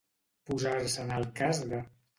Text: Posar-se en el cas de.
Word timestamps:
Posar-se 0.49 1.05
en 1.07 1.15
el 1.19 1.31
cas 1.43 1.65
de. 1.73 1.87